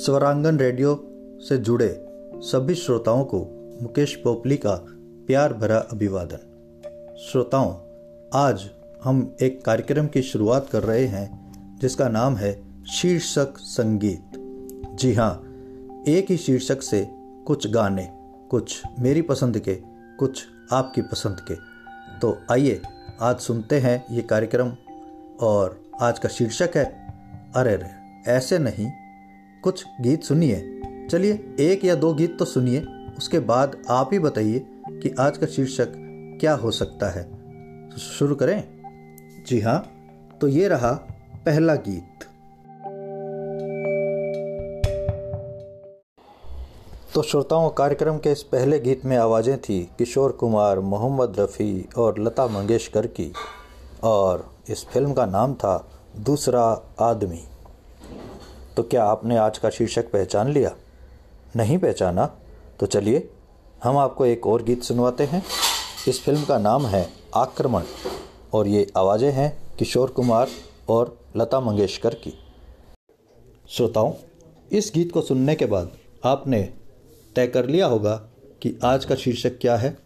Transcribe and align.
स्वरांगन 0.00 0.58
radio 0.58 1.10
से 1.48 1.58
जुड़े 1.58 2.06
सभी 2.34 2.74
श्रोताओं 2.74 3.24
को 3.24 3.38
मुकेश 3.82 4.14
पोपली 4.16 4.56
का 4.56 4.86
प्यार 5.26 5.52
भरा 5.52 5.78
अभिवादन। 5.78 7.16
श्रोताओं, 7.30 7.74
आज 8.34 8.70
हम 9.04 9.36
एक 9.42 9.64
कार्यक्रम 9.64 10.06
की 10.06 10.22
शुरुआत 10.22 10.68
कर 10.72 10.82
रहे 10.82 11.06
हैं, 11.06 11.52
जिसका 11.80 12.08
नाम 12.08 12.36
है 12.36 12.84
शीर्षक 12.84 13.54
संगीत। 13.58 14.22
जी 14.94 15.14
हाँ 15.14 15.32
एक 16.08 16.30
ही 16.30 16.36
शीर्षक 16.36 16.82
से 16.82 17.08
कुछ 17.46 17.70
गाने, 17.70 18.08
कुछ 18.50 18.82
मेरी 18.98 19.22
पसंद 19.22 19.58
के, 19.58 19.74
कुछ 20.18 20.44
आपकी 20.72 21.02
पसंद 21.02 21.40
के। 21.40 21.54
तो 22.18 22.38
आइए, 22.50 22.82
आज 23.20 23.38
सुनते 23.38 23.78
हैं 23.78 24.04
ये 24.10 24.22
कार्यक्रम, 24.22 24.72
और 25.40 25.80
आज 26.00 26.18
का 26.18 26.28
शीर्षक 26.28 26.70
है, 26.76 26.84
अरे 27.56 27.76
रे, 27.76 27.90
ऐसे 28.32 28.58
नहीं 28.58 28.90
कुछ 29.62 29.84
गीत 30.00 30.22
सुनिए। 30.22 30.80
चलिए, 31.10 31.56
एक 31.60 31.84
या 31.84 31.94
दो 31.94 32.14
गीत 32.14 32.38
तो 32.38 32.44
सुनिए। 32.44 32.84
उसके 33.18 33.38
बाद 33.38 33.82
आप 33.90 34.10
ही 34.12 34.18
बताइए 34.18 34.66
कि 34.90 35.14
आज 35.20 35.38
का 35.38 35.46
शीर्षक 35.46 35.92
क्या 36.40 36.54
हो 36.54 36.70
सकता 36.70 37.10
है। 37.10 37.24
शुरू 37.98 38.34
करें? 38.34 38.64
जी 39.46 39.60
हाँ 39.60 39.92
तो 40.40 40.48
ये 40.48 40.68
रहा 40.68 40.92
पहला 41.46 41.74
गीत। 41.74 42.24
तो 47.14 47.22
श्रोताओं, 47.22 47.70
कार्यक्रम 47.70 48.18
के 48.18 48.32
इस 48.32 48.42
पहले 48.42 48.78
गीत 48.78 49.04
में 49.04 49.16
आवाज़ें 49.16 49.60
थी 49.60 49.90
किशोर 49.98 50.32
कुमार, 50.32 50.80
मोहम्मद 50.80 51.36
रफ़ी 51.38 51.88
और 51.98 52.18
लता 52.18 52.46
मंगेशकर 52.46 53.06
की। 53.06 53.32
और 54.02 54.54
इस 54.68 54.86
फ़िल्म 54.86 55.12
का 55.12 55.26
नाम 55.26 55.54
था 55.54 55.90
दूसरा 56.18 56.94
आदमी। 57.00 57.44
तो 58.76 58.82
क्या 58.82 59.04
आपने 59.04 59.36
आज 59.36 59.58
का 59.58 59.70
शीर्षक 59.70 60.10
पहचान 60.10 60.52
लिया? 60.52 60.76
नहीं 61.56 61.78
पहचाना? 61.78 62.26
तो 62.80 62.86
चलिए, 62.86 63.30
हम 63.84 63.96
आपको 63.98 64.26
एक 64.26 64.46
और 64.46 64.62
गीत 64.62 64.82
सुनवाते 64.82 65.24
हैं। 65.24 65.42
इस 66.08 66.22
फ़िल्म 66.22 66.44
का 66.44 66.58
नाम 66.58 66.86
है 66.86 67.08
आक्रमण, 67.34 67.82
और 68.54 68.68
ये 68.68 68.86
आवाज़ें 68.96 69.32
हैं 69.32 69.76
किशोर 69.78 70.10
कुमार 70.10 70.48
और 70.88 71.18
लता 71.36 71.60
मंगेशकर 71.60 72.14
की। 72.14 72.34
श्रोताओं, 73.68 74.12
इस 74.72 74.92
गीत 74.94 75.12
को 75.12 75.22
सुनने 75.22 75.54
के 75.54 75.66
बाद 75.66 75.90
आपने 76.24 76.62
तय 77.36 77.46
कर 77.46 77.66
लिया 77.66 77.86
होगा 77.86 78.16
कि 78.62 78.78
आज 78.84 79.04
का 79.04 79.14
शीर्षक 79.14 79.58
क्या 79.58 79.76
है। 79.76 79.96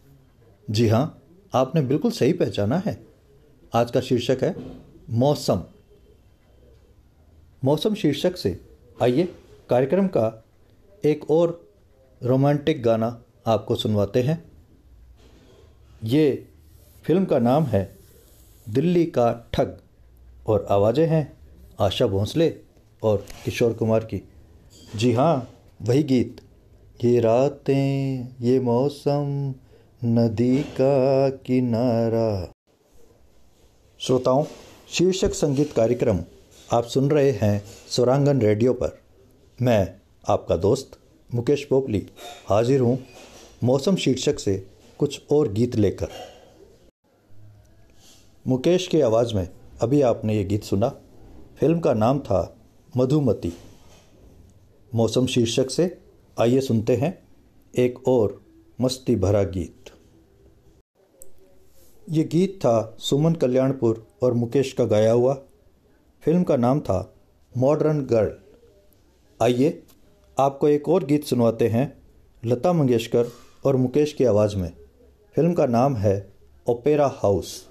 जी 0.71 0.89
हाँ 0.89 1.23
आपने 1.55 1.81
बिल्कुल 1.81 2.11
सही 2.11 2.33
पहचाना 2.33 2.83
है। 2.87 3.07
आज 3.75 3.91
का 3.91 4.01
शीर्षक 4.01 4.39
है 4.43 4.57
मौसम। 5.11 5.63
मौसम 7.65 7.95
शीर्षक 7.95 8.37
से 8.37 8.51
आइए 9.03 9.29
कार्यक्रम 9.71 10.07
का 10.07 10.45
एक 11.05 11.31
और 11.31 11.71
रोमांटिक 12.23 12.83
गाना 12.83 13.07
आपको 13.47 13.75
सुनवाते 13.75 14.23
हैं। 14.23 14.37
ये 16.05 16.49
फ़िल्म 17.05 17.25
का 17.25 17.39
नाम 17.39 17.65
है 17.65 17.83
दिल्ली 18.67 19.05
का 19.07 19.31
ठग 19.53 19.77
और 20.47 20.67
आवाज़ें 20.71 21.07
हैं 21.07 21.23
आशा 21.81 22.07
भोंसले 22.07 22.53
और 23.03 23.25
किशोर 23.45 23.73
कुमार 23.73 24.05
की। 24.05 24.23
जी 24.97 25.13
हाँ 25.13 25.49
वही 25.83 26.03
गीत। 26.03 26.41
ये 27.05 27.21
रातें, 27.21 28.29
ये 28.41 28.61
मौसम, 28.61 29.55
नदी 30.05 30.63
का 30.81 31.29
किनारा। 31.47 32.53
श्रोताओं, 34.01 34.45
शीर्षक 34.89 35.35
संगीत 35.35 35.73
कार्यक्रम 35.73 36.21
आप 36.75 36.85
सुन 36.85 37.11
रहे 37.11 37.31
हैं 37.31 37.65
स्वरांगन 37.89 38.41
रेडियो 38.41 38.73
पर। 38.73 38.99
मैं 39.63 39.95
आपका 40.29 40.57
दोस्त 40.57 40.99
मुकेश 41.35 41.65
पोपली 41.65 42.07
हाजिर 42.49 42.81
हूँ 42.81 42.99
मौसम 43.65 43.97
शीर्षक 43.97 44.39
से 44.39 44.67
कुछ 44.99 45.21
और 45.33 45.53
गीत 45.53 45.77
लेकर। 45.77 46.09
मुकेश 48.47 48.89
की 48.89 49.01
आवाज़ 49.01 49.35
में 49.35 49.49
अभी 49.83 50.03
आपने 50.03 50.37
ये 50.37 50.45
गीत 50.45 50.65
सुना। 50.65 50.89
फ़िल्म 51.61 51.81
का 51.81 51.95
नाम 51.95 52.19
था 52.19 52.57
मधुमती। 52.97 53.53
मौसम 54.95 55.27
शीर्षक 55.27 55.71
से 55.71 55.99
आइए 56.41 56.61
सुनते 56.61 56.97
हैं 56.97 57.19
एक 57.75 58.09
और 58.09 58.41
मस्ती 58.81 59.17
भरा 59.17 59.43
गीत। 59.43 59.97
ये 62.11 62.25
गीत 62.25 62.59
था 62.61 62.97
सुमन 62.99 63.35
कल्याणपुर 63.35 64.07
और 64.23 64.33
मुकेश 64.33 64.73
का 64.73 64.85
गाया 64.85 65.13
हुआ 65.13 65.43
फ़िल्म 66.25 66.43
का 66.43 66.57
नाम 66.57 66.81
था 66.81 67.15
मॉडर्न 67.59 68.01
गर्ल। 68.01 68.31
आइए 69.41 69.83
आपको 70.39 70.69
एक 70.69 70.89
और 70.89 71.05
गीत 71.05 71.25
सुनवाते 71.25 71.69
हैं 71.69 72.03
लता 72.45 72.73
मंगेशकर 72.73 73.27
और 73.65 73.77
मुकेश 73.77 74.13
की 74.13 74.25
आवाज़ 74.25 74.57
में। 74.57 74.73
फ़िल्म 75.35 75.53
का 75.53 75.67
नाम 75.67 75.97
है 75.97 76.33
ओपेरा 76.67 77.07
हाउस। 77.17 77.69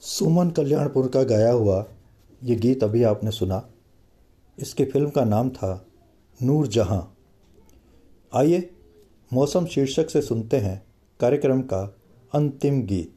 सुमन 0.00 0.50
कल्याणपुर 0.50 1.08
का 1.08 1.22
गाया 1.22 1.52
हुआ 1.52 1.84
ये 2.44 2.56
गीत 2.56 2.84
अभी 2.84 3.02
आपने 3.02 3.30
सुना। 3.30 3.68
इसकी 4.58 4.84
फ़िल्म 4.84 5.10
का 5.10 5.24
नाम 5.24 5.50
था 5.50 5.86
नूर 6.42 6.66
जहाँ। 6.66 7.16
आइए 8.34 8.70
मौसम 9.32 9.66
शीर्षक 9.66 10.10
से 10.10 10.22
सुनते 10.22 10.56
हैं 10.56 10.82
कार्यक्रम 11.20 11.62
का 11.62 11.96
अंतिम 12.34 12.82
गीत। 12.82 13.15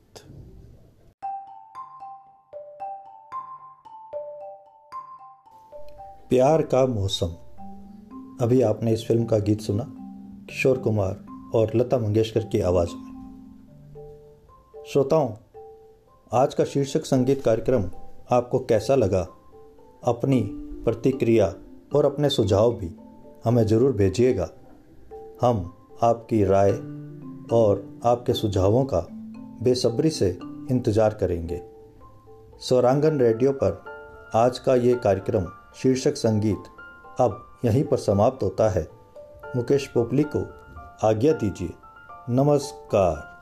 प्यार 6.29 6.61
का 6.61 6.85
मौसम। 6.85 7.27
अभी 8.41 8.61
आपने 8.61 8.91
इस 8.93 9.07
फ़िल्म 9.07 9.23
का 9.25 9.37
गीत 9.37 9.61
सुना, 9.61 9.83
किशोर 10.49 10.77
कुमार 10.77 11.25
और 11.55 11.71
लता 11.75 11.97
मंगेशकर 11.97 12.43
की 12.43 12.59
आवाज़ 12.59 12.89
में। 12.89 14.83
श्रोताओं, 14.87 15.29
आज 16.31 16.53
का 16.53 16.65
शीर्षक 16.65 17.05
संगीत 17.05 17.41
कार्यक्रम 17.41 17.89
आपको 18.31 18.59
कैसा 18.59 18.95
लगा? 18.95 19.21
अपनी 20.03 20.41
प्रतिक्रिया 20.85 21.53
और 21.95 22.05
अपने 22.05 22.29
सुझाव 22.29 22.73
भी 22.73 22.95
हमें 23.45 23.65
ज़रूर 23.67 23.91
भेजिएगा। 23.91 24.49
हम 25.41 25.73
आपकी 26.03 26.43
राय 26.45 26.71
और 27.53 27.99
आपके 28.05 28.33
सुझावों 28.33 28.85
का 28.85 29.07
बेसब्री 29.63 30.09
से 30.09 30.37
इंतज़ार 30.71 31.13
करेंगे। 31.13 31.61
स्वरांगन 32.59 33.19
रेडियो 33.19 33.51
पर 33.51 33.83
आज 34.35 34.59
का 34.59 34.75
ये 34.75 34.93
कार्यक्रम 34.93 35.45
शीर्षक 35.75 36.13
संगीत 36.13 36.63
अब 37.19 37.47
यहीं 37.65 37.83
पर 37.83 37.97
समाप्त 37.97 38.43
होता 38.43 38.69
है। 38.69 38.89
मुकेश 39.55 39.87
पोपली 39.87 40.25
को 40.35 40.39
आज्ञा 41.07 41.33
दीजिए। 41.33 41.73
नमस्कार। 42.29 43.38